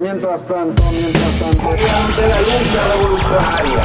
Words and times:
Mientras 0.00 0.40
tanto, 0.48 0.82
mientras 0.92 1.38
tanto. 1.40 1.68
Ante 1.68 2.26
la 2.26 2.40
lucha 2.40 2.84
revolucionaria. 2.88 3.76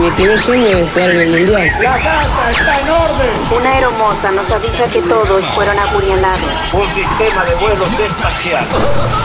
Mi 0.00 0.10
primer 0.12 0.38
sueño 0.38 0.68
es 0.68 0.88
jugar 0.92 1.10
en 1.10 1.20
el 1.22 1.30
mundial. 1.40 1.72
La 1.82 1.98
casa 1.98 2.50
está 2.52 2.80
en 2.80 2.88
orden. 2.88 3.30
Una 3.50 3.72
aeromoza 3.72 4.30
nos 4.30 4.48
avisa 4.48 4.84
que 4.84 5.02
todos 5.02 5.44
fueron 5.46 5.76
apuñalados. 5.76 6.68
Un 6.72 6.94
sistema 6.94 7.44
de 7.46 7.54
vuelos 7.56 7.88
espacial. 7.98 8.64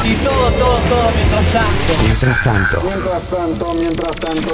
Y 0.04 0.16
todo, 0.16 0.52
todo, 0.54 0.78
todo 0.90 1.12
mientras 1.16 1.54
tanto. 1.54 1.94
Mientras 2.02 2.44
tanto, 2.44 2.82
Mientras 2.82 3.22
tanto, 3.30 3.74
mientras 3.76 4.16
tanto. 4.16 4.54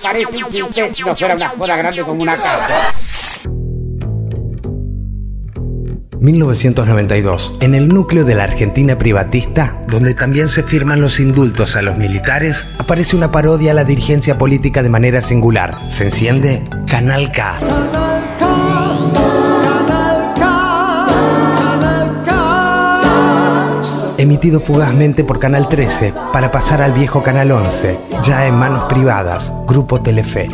Parece 0.00 0.26
que 0.26 0.62
usted 0.62 0.92
no 1.04 1.16
fuera 1.16 1.34
una 1.34 1.48
joda 1.48 1.76
grande 1.76 2.02
como 2.02 2.22
una 2.22 2.40
casa. 2.40 2.94
1992, 6.20 7.56
en 7.60 7.74
el 7.74 7.88
núcleo 7.88 8.24
de 8.24 8.34
la 8.34 8.44
Argentina 8.44 8.98
privatista, 8.98 9.84
donde 9.88 10.14
también 10.14 10.48
se 10.48 10.62
firman 10.62 11.00
los 11.00 11.20
indultos 11.20 11.76
a 11.76 11.82
los 11.82 11.96
militares, 11.96 12.66
aparece 12.78 13.16
una 13.16 13.32
parodia 13.32 13.72
a 13.72 13.74
la 13.74 13.84
dirigencia 13.84 14.38
política 14.38 14.82
de 14.82 14.90
manera 14.90 15.20
singular. 15.20 15.78
Se 15.90 16.04
enciende 16.04 16.62
Canal 16.86 17.32
K. 17.32 17.58
Emitido 24.16 24.60
fugazmente 24.60 25.24
por 25.24 25.38
Canal 25.38 25.68
13 25.68 26.14
para 26.32 26.50
pasar 26.50 26.80
al 26.80 26.92
viejo 26.92 27.22
Canal 27.22 27.50
11, 27.50 27.98
ya 28.22 28.46
en 28.46 28.54
manos 28.54 28.84
privadas, 28.84 29.52
Grupo 29.66 30.00
Telefe. 30.00 30.48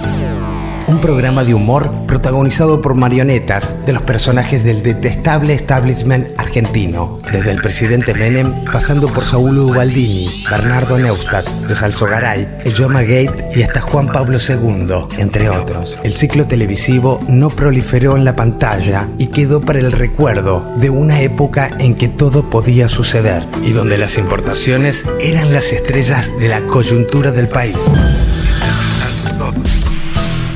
Un 0.90 1.00
programa 1.00 1.44
de 1.44 1.54
humor 1.54 1.88
protagonizado 2.08 2.82
por 2.82 2.96
marionetas 2.96 3.76
de 3.86 3.92
los 3.92 4.02
personajes 4.02 4.64
del 4.64 4.82
detestable 4.82 5.54
establishment 5.54 6.26
argentino, 6.36 7.20
desde 7.30 7.52
el 7.52 7.60
presidente 7.60 8.12
Menem, 8.12 8.52
pasando 8.64 9.06
por 9.06 9.22
Saúl 9.22 9.56
Ubaldini, 9.56 10.42
Bernardo 10.50 10.98
Neustadt, 10.98 11.48
de 11.48 11.76
Salsogaray, 11.76 12.56
Ejoma 12.64 13.02
Gate 13.02 13.52
y 13.54 13.62
hasta 13.62 13.80
Juan 13.80 14.08
Pablo 14.08 14.38
II, 14.40 15.16
entre 15.18 15.48
otros. 15.48 15.96
El 16.02 16.12
ciclo 16.12 16.48
televisivo 16.48 17.20
no 17.28 17.50
proliferó 17.50 18.16
en 18.16 18.24
la 18.24 18.34
pantalla 18.34 19.08
y 19.16 19.28
quedó 19.28 19.60
para 19.60 19.78
el 19.78 19.92
recuerdo 19.92 20.74
de 20.78 20.90
una 20.90 21.20
época 21.20 21.70
en 21.78 21.94
que 21.94 22.08
todo 22.08 22.50
podía 22.50 22.88
suceder 22.88 23.46
y 23.62 23.70
donde 23.70 23.96
las 23.96 24.18
importaciones 24.18 25.06
eran 25.20 25.52
las 25.52 25.72
estrellas 25.72 26.32
de 26.40 26.48
la 26.48 26.62
coyuntura 26.62 27.30
del 27.30 27.48
país. 27.48 27.78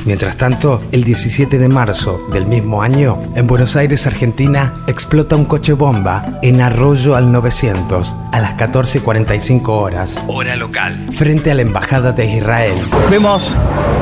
Mientras 0.05 0.37
tanto, 0.37 0.83
el 0.91 1.03
17 1.03 1.57
de 1.57 1.67
marzo 1.67 2.21
del 2.31 2.45
mismo 2.45 2.83
año, 2.83 3.19
en 3.35 3.47
Buenos 3.47 3.75
Aires, 3.75 4.05
Argentina, 4.05 4.71
explota 4.85 5.35
un 5.35 5.45
coche 5.45 5.73
bomba 5.73 6.39
en 6.43 6.61
Arroyo 6.61 7.15
al 7.15 7.31
900 7.31 8.15
a 8.31 8.39
las 8.39 8.55
14.45 8.55 9.67
horas, 9.69 10.19
hora 10.27 10.55
local, 10.57 11.07
frente 11.11 11.49
a 11.49 11.55
la 11.55 11.63
Embajada 11.63 12.11
de 12.11 12.25
Israel. 12.25 12.77
Vemos 13.09 13.51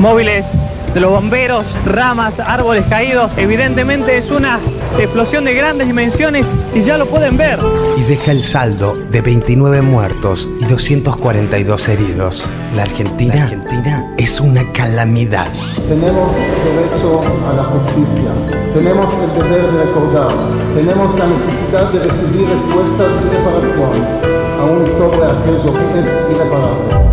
móviles 0.00 0.44
de 0.92 1.00
los 1.00 1.10
bomberos, 1.10 1.64
ramas, 1.86 2.38
árboles 2.38 2.84
caídos. 2.86 3.32
Evidentemente 3.38 4.18
es 4.18 4.30
una 4.30 4.60
explosión 5.02 5.44
de 5.44 5.54
grandes 5.54 5.86
dimensiones 5.86 6.46
y 6.74 6.82
ya 6.82 6.96
lo 6.96 7.06
pueden 7.06 7.36
ver. 7.36 7.58
y 7.96 8.02
deja 8.02 8.32
el 8.32 8.42
saldo 8.42 8.96
de 9.10 9.20
29 9.20 9.82
muertos 9.82 10.48
y 10.60 10.64
242 10.64 11.88
heridos. 11.88 12.46
La 12.74 12.82
Argentina, 12.82 13.34
la 13.34 13.42
Argentina 13.44 14.14
es 14.18 14.40
una 14.40 14.62
calamidad. 14.72 15.48
Tenemos 15.88 16.32
derecho 16.64 17.20
a 17.48 17.52
la 17.54 17.64
justicia. 17.64 18.30
Tenemos 18.74 19.14
el 19.14 19.42
deber 19.42 19.70
de 19.70 19.84
recordar. 19.84 20.28
Tenemos 20.74 21.18
la 21.18 21.26
necesidad 21.26 21.92
de 21.92 21.98
recibir 22.00 22.48
respuestas 22.48 23.08
y 23.22 23.36
reparación, 23.36 23.92
aún 24.60 24.86
sobre 24.98 25.24
aquello 25.30 25.72
que 25.72 26.00
es 26.00 26.06
irreparable. 26.30 27.03